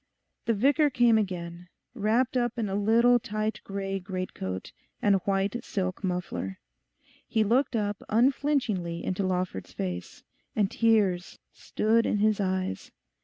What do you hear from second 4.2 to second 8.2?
coat, and a white silk muffler. He looked up